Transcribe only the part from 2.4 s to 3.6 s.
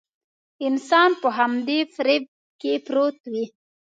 کې پروت وي.